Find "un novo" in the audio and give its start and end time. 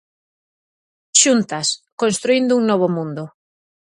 2.59-2.87